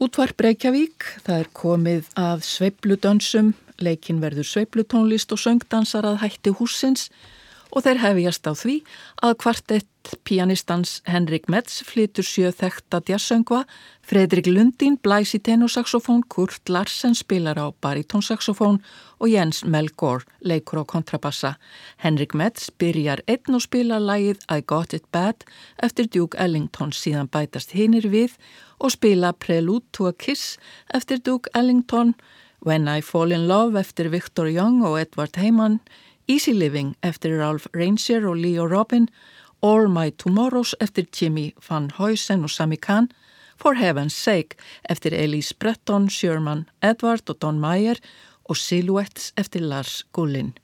Útvarp 0.00 0.40
Reykjavík, 0.40 1.04
það 1.26 1.42
er 1.42 1.48
komið 1.52 2.06
að 2.16 2.44
sveibludönsum, 2.48 3.50
leikin 3.84 4.22
verður 4.22 4.46
sveiplutónlist 4.48 5.34
og 5.36 5.40
söngdansar 5.42 6.06
að 6.08 6.22
hætti 6.22 6.54
húsins 6.56 7.10
og 7.70 7.84
þeir 7.86 8.02
hefjast 8.02 8.46
á 8.46 8.52
því 8.56 8.76
að 9.22 9.38
kvartett 9.42 9.86
pianistans 10.24 11.00
Henrik 11.06 11.48
Metz 11.52 11.82
flytur 11.84 12.24
sjö 12.24 12.50
þekta 12.56 13.02
djassöngva, 13.04 13.64
Fredrik 14.02 14.48
Lundin 14.48 14.96
blæs 14.98 15.34
í 15.36 15.40
tenosaxofón, 15.44 16.24
Kurt 16.32 16.72
Larsen 16.72 17.14
spilar 17.14 17.60
á 17.60 17.68
baritónsaxofón 17.84 18.80
og 19.20 19.28
Jens 19.28 19.62
Melgård 19.64 20.26
leikur 20.40 20.82
á 20.82 20.84
kontrabassa. 20.88 21.54
Henrik 22.00 22.34
Metz 22.34 22.70
byrjar 22.80 23.22
einn 23.28 23.54
og 23.54 23.62
spila 23.66 24.00
lægið 24.00 24.42
I 24.48 24.64
Got 24.64 24.96
It 24.96 25.06
Bad 25.12 25.44
eftir 25.78 26.08
Duke 26.08 26.38
Ellington 26.40 26.96
síðan 26.96 27.30
bætast 27.30 27.76
hinnir 27.76 28.08
við 28.08 28.36
og 28.80 28.96
spila 28.96 29.32
Prelude 29.36 29.86
to 29.92 30.08
a 30.08 30.12
Kiss 30.12 30.56
eftir 30.94 31.20
Duke 31.20 31.50
Ellington, 31.54 32.14
When 32.60 32.88
I 32.88 33.00
Fall 33.00 33.32
in 33.32 33.46
Love 33.48 33.78
eftir 33.80 34.10
Victor 34.12 34.48
Young 34.48 34.82
og 34.84 34.98
Edward 35.00 35.36
Heyman, 35.36 35.78
Easy 36.30 36.52
Living 36.52 36.94
eftir 37.02 37.40
Ralph 37.40 37.66
Ranger 37.74 38.28
og 38.28 38.36
Leo 38.36 38.68
Robin, 38.70 39.08
All 39.66 39.88
My 39.90 40.12
Tomorrows 40.14 40.76
eftir 40.80 41.08
Jimmy 41.10 41.50
Van 41.68 41.90
Huysen 41.96 42.44
og 42.46 42.50
Sami 42.50 42.76
Khan, 42.76 43.08
For 43.58 43.74
Heaven's 43.74 44.14
Sake 44.14 44.54
eftir 44.90 45.10
Elise 45.10 45.54
Breton, 45.58 46.06
Sherman 46.10 46.68
Edward 46.82 47.30
og 47.30 47.42
Don 47.42 47.58
Meyer 47.58 47.98
og 48.44 48.56
Silhouettes 48.56 49.32
eftir 49.36 49.60
Lars 49.60 50.04
Gullin. 50.12 50.54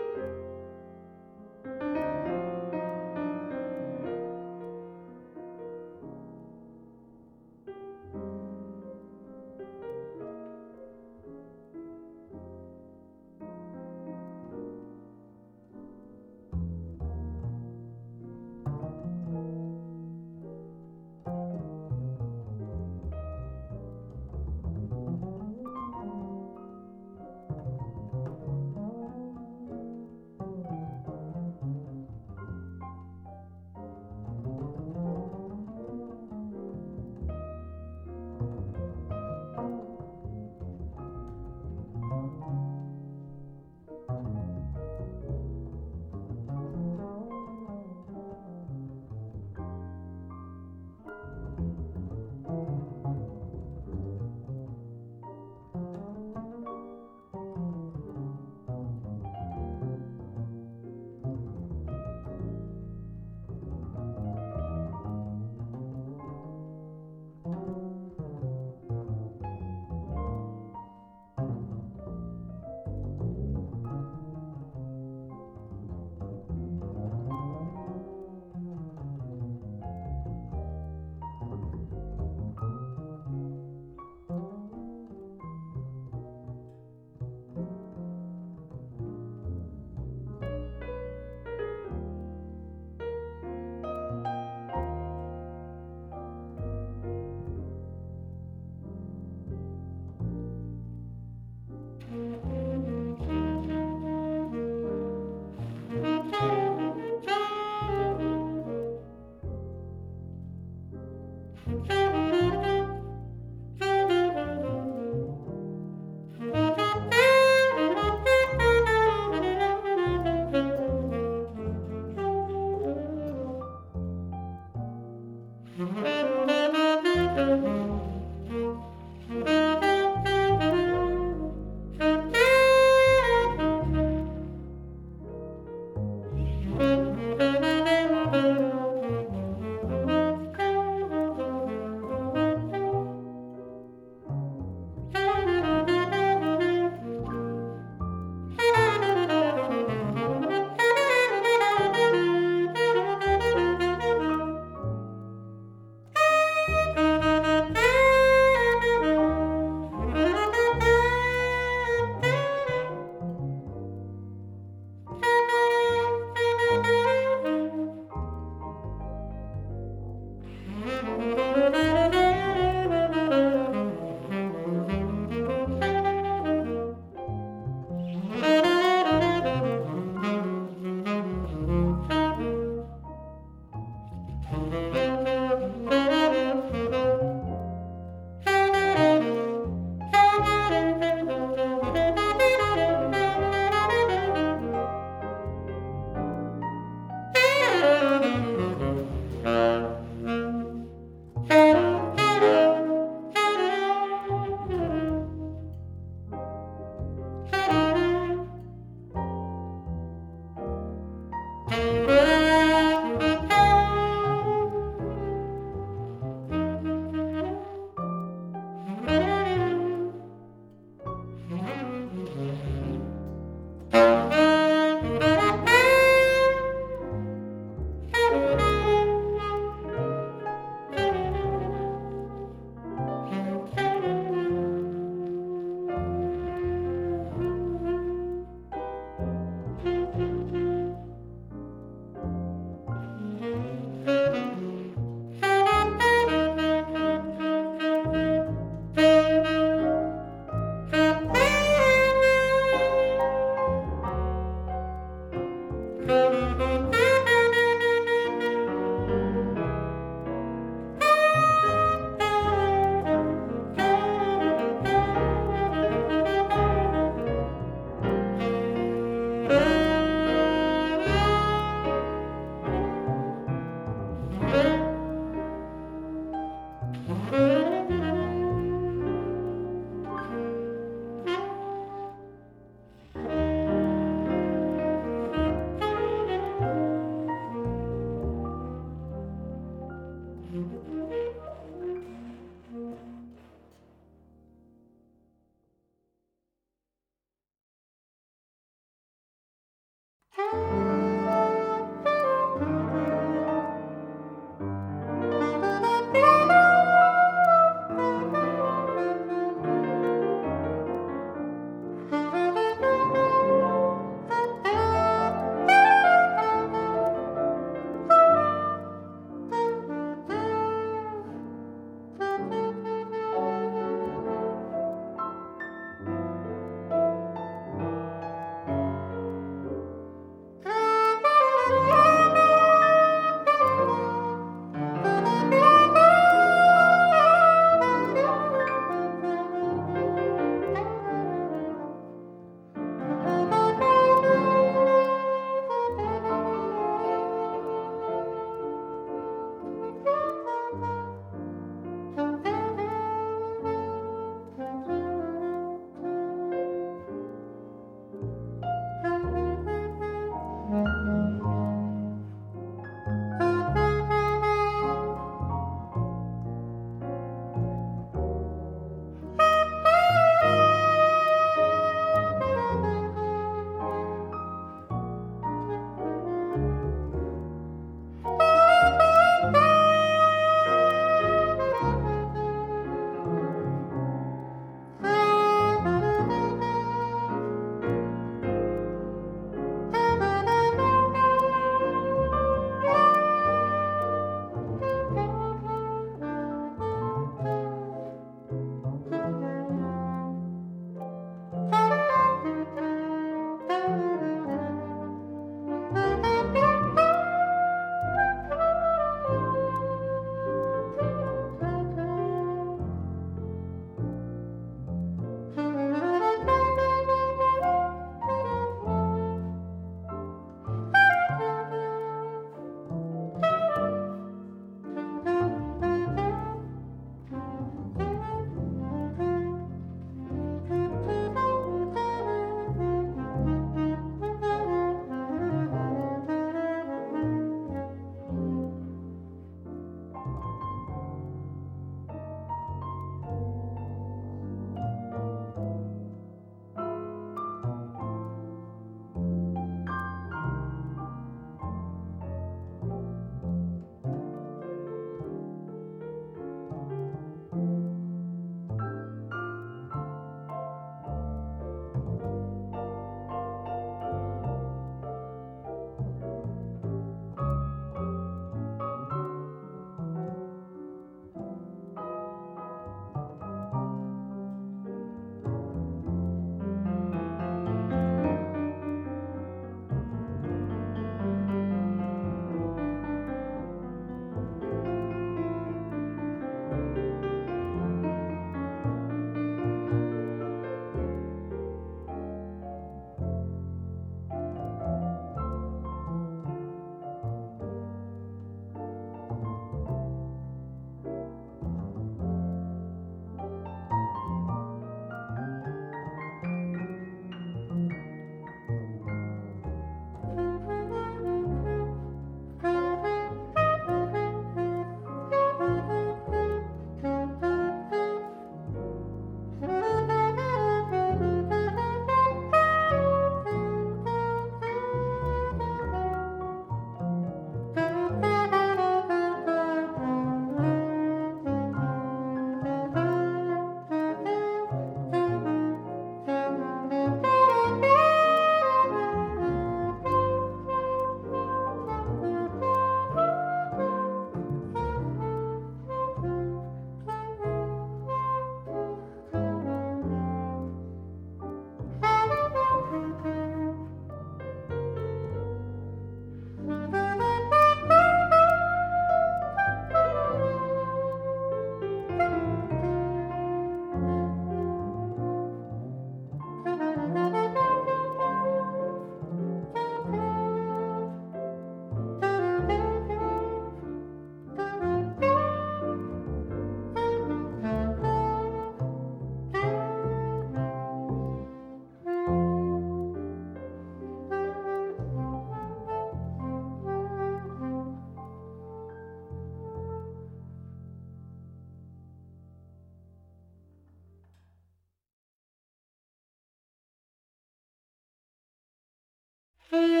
Mm-hmm. 599.73 600.00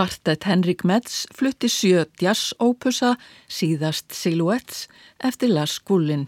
Kvartett 0.00 0.46
Henrik 0.48 0.80
Metz 0.88 1.26
flutti 1.36 1.68
sjö 1.68 2.06
jazz-ópusa 2.22 3.18
síðast 3.52 4.14
Silhouettes 4.16 4.86
eftir 5.28 5.50
Lars 5.52 5.74
Gullin. 5.84 6.22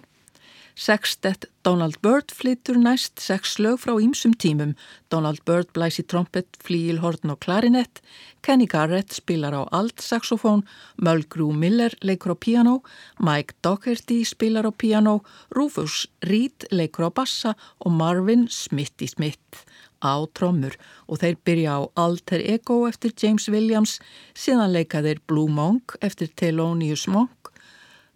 Sextett 0.77 1.47
Donald 1.65 1.97
Byrd 2.05 2.35
flyttur 2.37 2.77
næst 2.77 3.23
sex 3.25 3.55
lög 3.65 3.81
frá 3.81 3.95
ýmsum 3.97 4.35
tímum. 4.37 4.75
Donald 5.09 5.41
Byrd 5.49 5.73
blæsi 5.73 6.05
trompet, 6.05 6.53
flíil, 6.61 7.01
horn 7.01 7.33
og 7.33 7.41
klarinett. 7.41 8.03
Kenny 8.45 8.69
Garrett 8.69 9.17
spilar 9.17 9.57
á 9.57 9.65
alt-saxofón. 9.73 10.67
Mulgrew 11.01 11.57
Miller 11.57 11.97
leikur 12.05 12.37
á 12.37 12.37
piano. 12.37 12.83
Mike 13.25 13.57
Doherty 13.65 14.21
spilar 14.29 14.69
á 14.69 14.73
piano. 14.77 15.23
Rufus 15.49 16.11
Reed 16.21 16.69
leikur 16.69 17.09
á 17.09 17.11
bassa 17.11 17.57
og 17.81 17.97
Marvin 17.97 18.51
Smitty 18.53 19.09
Smith 19.09 19.65
á 20.03 20.27
trommur 20.35 20.75
og 21.07 21.23
þeir 21.23 21.39
byrja 21.47 21.79
á 21.79 21.81
Alter 22.05 22.43
Ego 22.43 22.83
eftir 22.89 23.15
James 23.17 23.49
Williams, 23.49 24.01
síðan 24.35 24.75
leika 24.75 25.03
þeir 25.03 25.23
Blue 25.27 25.49
Monk 25.49 25.97
eftir 26.03 26.29
Thelonious 26.37 27.07
Monk. 27.09 27.53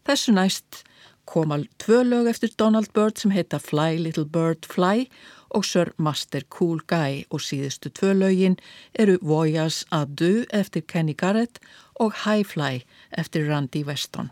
Þessu 0.07 0.34
næst 0.37 0.82
koma 1.26 1.59
tvö 1.82 2.03
lög 2.07 2.28
eftir 2.30 2.53
Donald 2.59 2.93
Byrd 2.95 3.18
sem 3.18 3.32
heita 3.34 3.59
Fly 3.59 3.99
Little 3.99 4.26
Bird 4.26 4.66
Fly 4.70 5.09
og 5.51 5.64
Sir 5.64 5.93
Master 5.99 6.43
Cool 6.51 6.80
Guy 6.87 7.24
og 7.30 7.43
síðustu 7.43 7.91
tvö 7.91 8.14
lögin 8.14 8.59
eru 8.95 9.18
Voyage 9.22 9.87
à 9.91 10.05
Deux 10.07 10.47
eftir 10.53 10.87
Kenny 10.87 11.14
Garrett 11.14 11.59
og 11.95 12.12
High 12.24 12.47
Fly 12.47 12.82
eftir 13.11 13.49
Randy 13.51 13.84
Weston. 13.84 14.30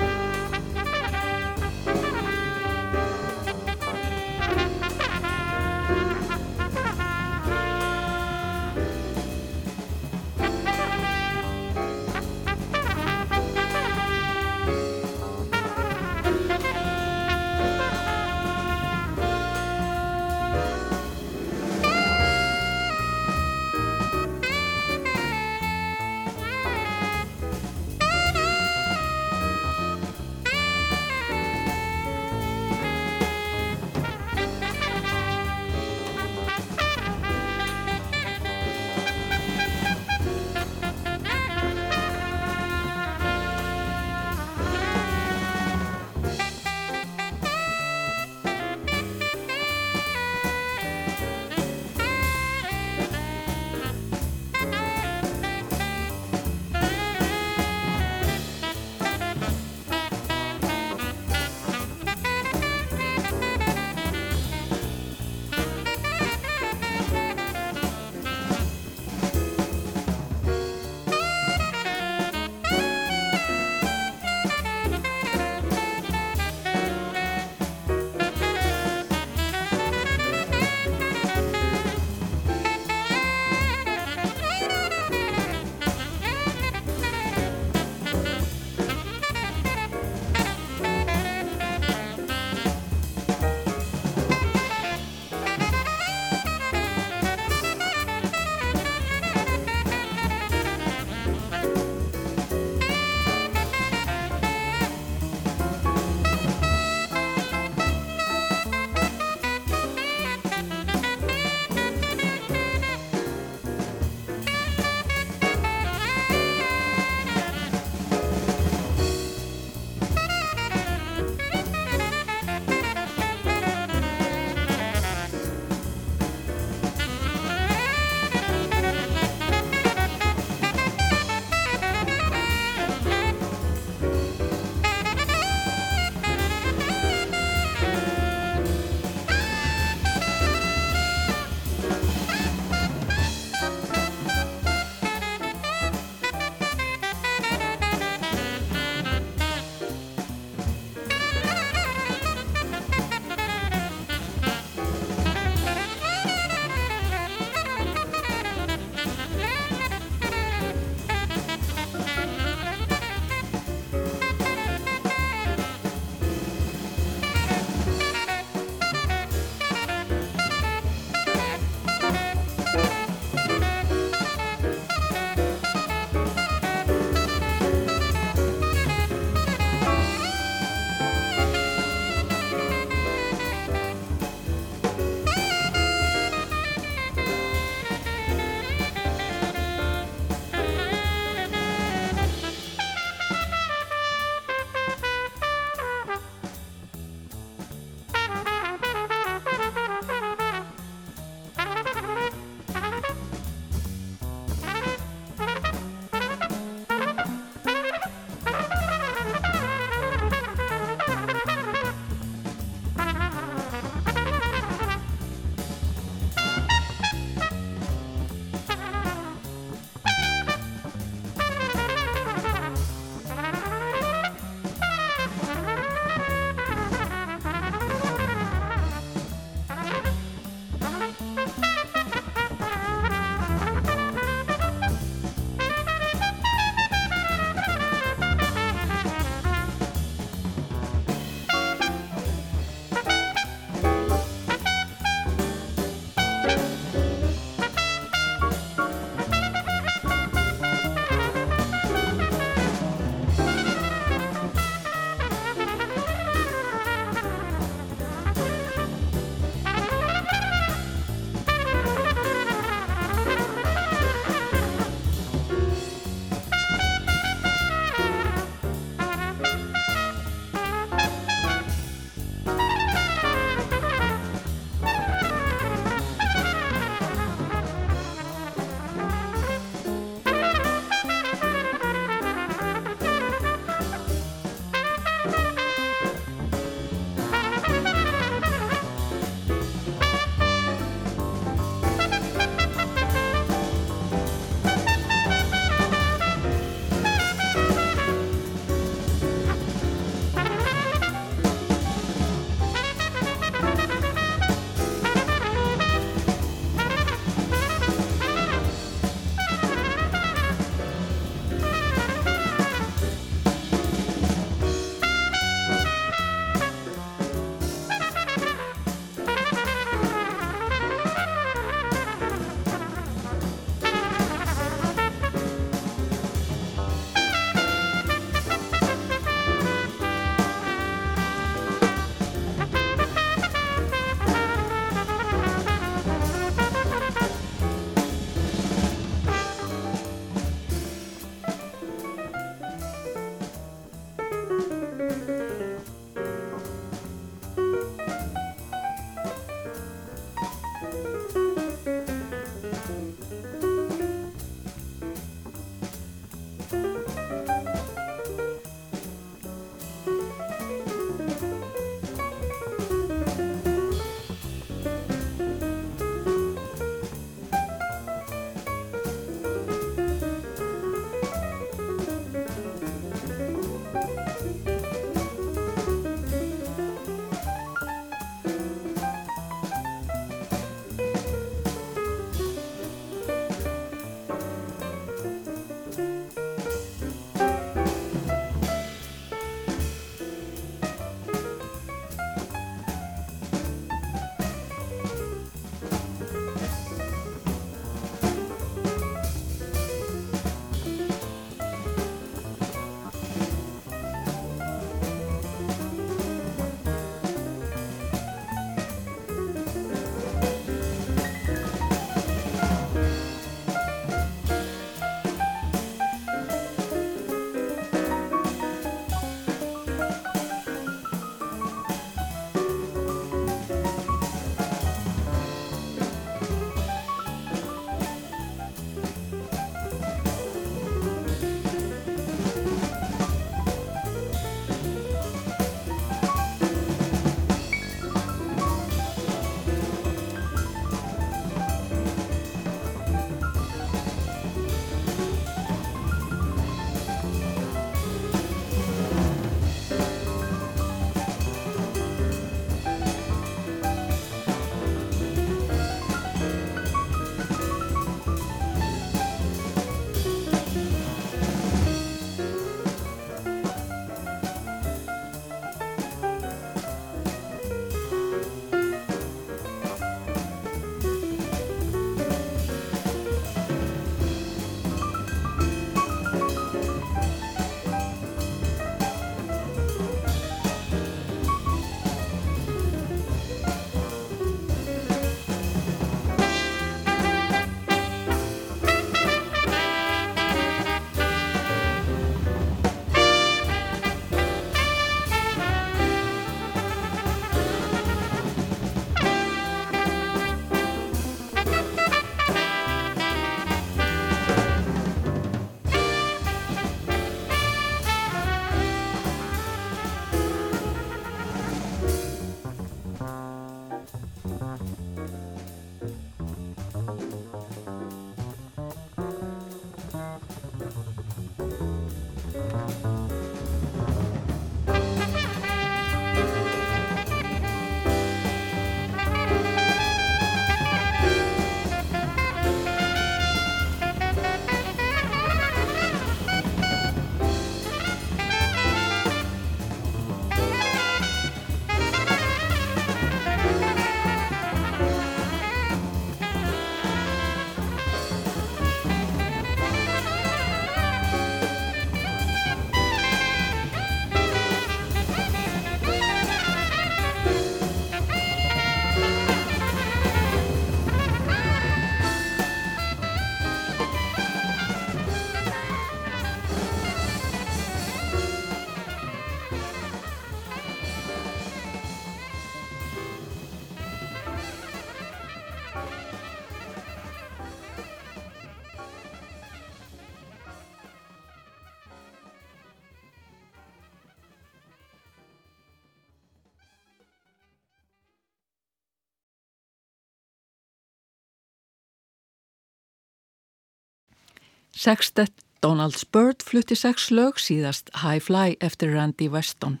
Sextet 595.06 595.52
Donald 595.82 596.16
Byrd 596.32 596.64
flutti 596.66 596.96
sex 596.98 597.28
lög 597.30 597.60
síðast 597.62 598.08
High 598.24 598.42
Fly 598.42 598.72
eftir 598.82 599.12
Randy 599.14 599.46
Weston. 599.46 600.00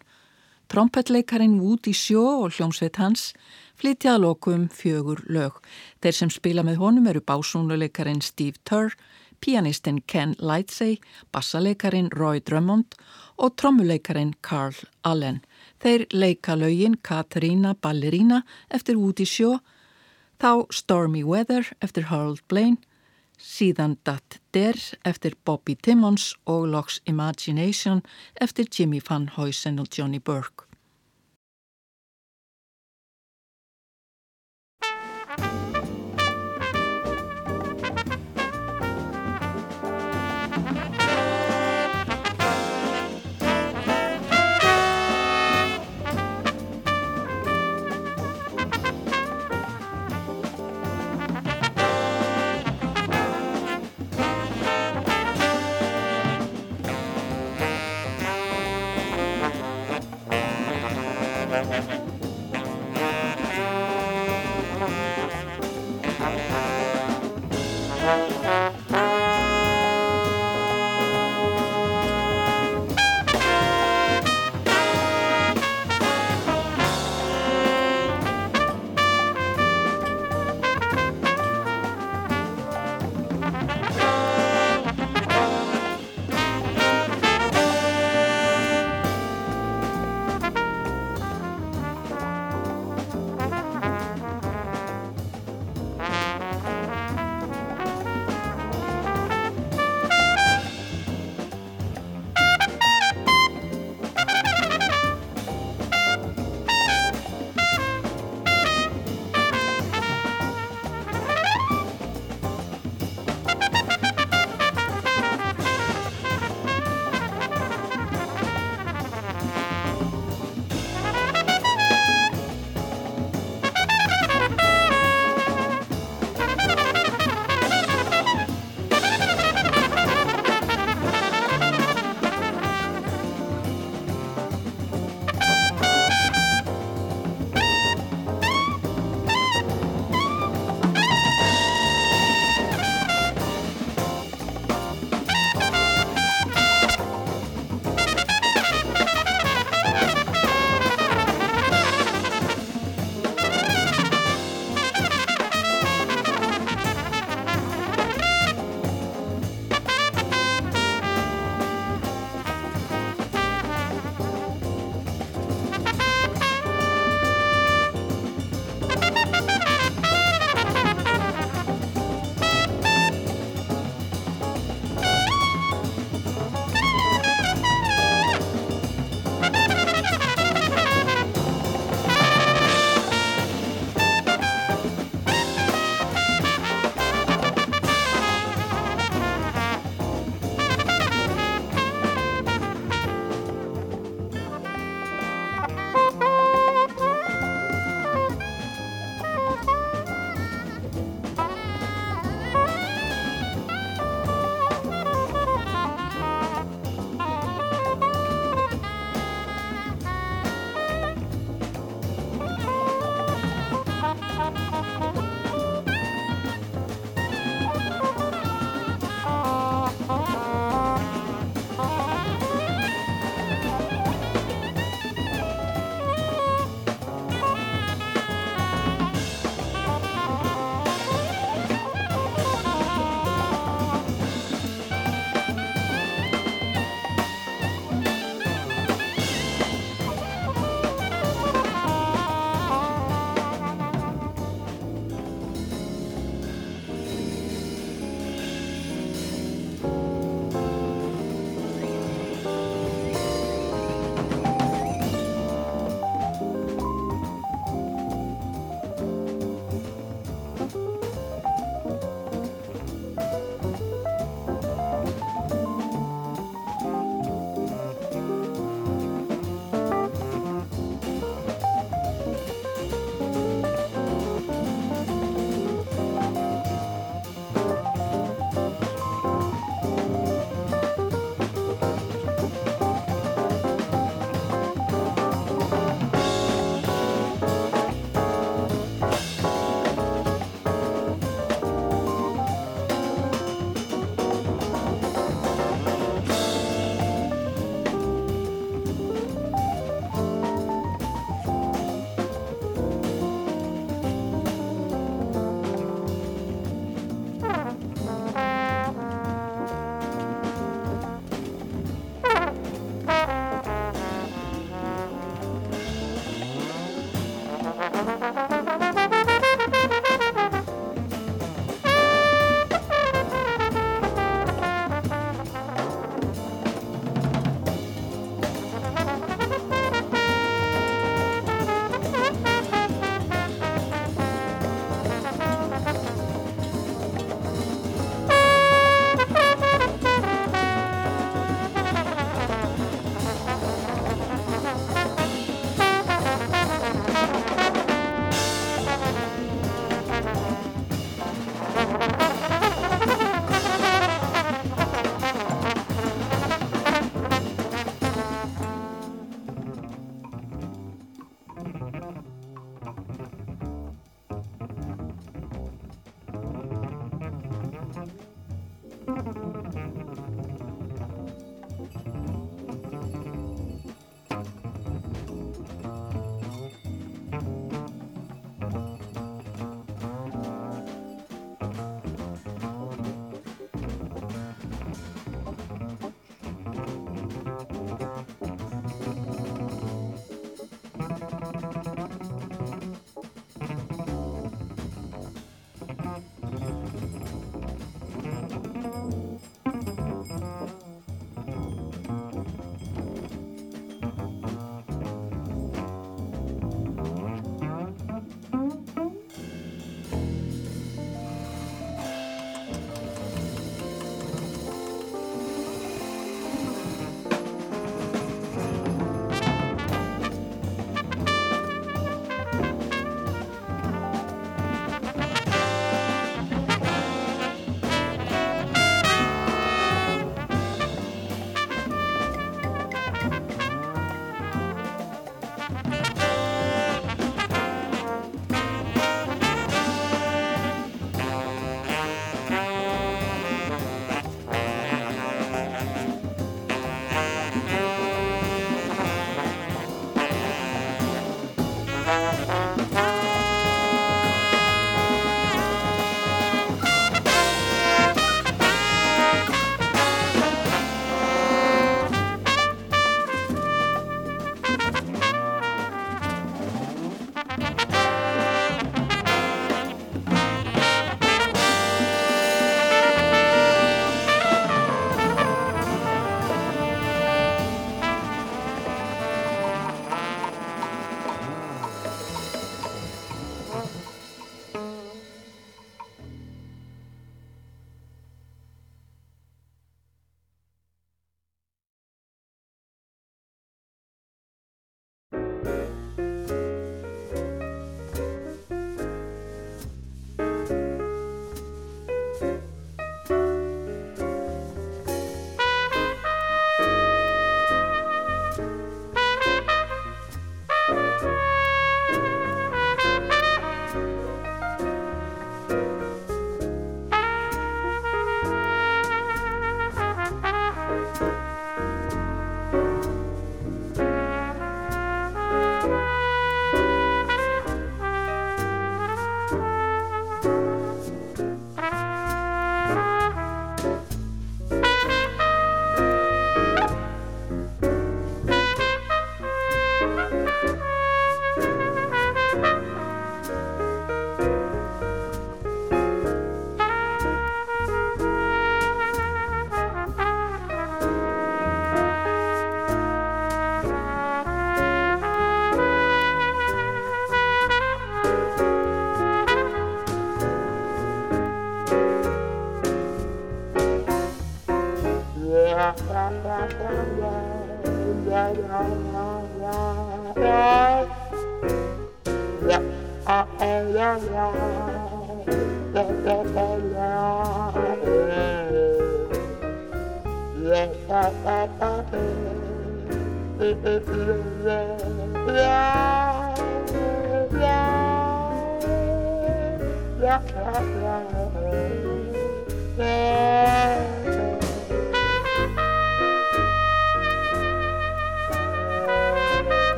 Trompetleikarin 0.66 1.60
Woody 1.60 1.92
Shaw 1.94 2.42
og 2.42 2.56
hljómsveit 2.56 2.98
hans 2.98 3.28
flytja 3.78 4.16
að 4.16 4.24
lokum 4.24 4.64
fjögur 4.74 5.22
lög. 5.30 5.60
Þeir 6.02 6.16
sem 6.18 6.32
spila 6.34 6.64
með 6.66 6.80
honum 6.80 7.06
eru 7.06 7.22
básúnuleikarin 7.22 8.18
Steve 8.18 8.58
Turr, 8.66 8.96
pianistinn 9.38 10.02
Ken 10.10 10.34
Lightsey, 10.42 10.98
bassaleikarin 11.30 12.10
Roy 12.10 12.42
Drummond 12.42 12.98
og 13.38 13.54
trommuleikarin 13.62 14.34
Carl 14.42 14.74
Allen. 15.06 15.38
Þeir 15.78 16.08
leika 16.10 16.58
lögin 16.58 16.98
Katarina 16.98 17.76
Ballerina 17.78 18.42
eftir 18.74 18.98
Woody 18.98 19.30
Shaw, 19.36 19.62
þá 20.42 20.66
Stormy 20.74 21.22
Weather 21.22 21.62
eftir 21.78 22.10
Harold 22.10 22.42
Blaine, 22.50 22.82
síðan 23.38 23.98
Dat 24.04 24.40
Der 24.54 24.76
eftir 25.04 25.32
Bobby 25.44 25.76
Timmons 25.76 26.34
og 26.44 26.68
Lox 26.68 27.00
Imagination 27.06 28.02
eftir 28.40 28.66
Jimmy 28.72 29.00
Van 29.08 29.30
Huysen 29.36 29.78
og 29.78 29.88
Johnny 29.98 30.18
Burke. 30.18 30.65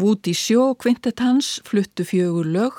Woody 0.00 0.32
Shaw 0.32 0.72
kvintet 0.80 1.20
hans 1.20 1.58
fluttu 1.68 2.06
fjögur 2.08 2.46
lög, 2.48 2.78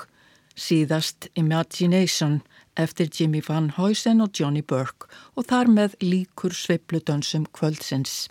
síðast 0.58 1.28
Imagination 1.38 2.40
eftir 2.74 3.10
Jimmy 3.14 3.42
Van 3.46 3.68
Huysen 3.76 4.24
og 4.24 4.34
Johnny 4.34 4.62
Burke 4.62 5.06
og 5.38 5.46
þar 5.52 5.70
með 5.70 5.94
líkur 6.02 6.56
sveipludönsum 6.56 7.44
kvöldsins. 7.54 8.26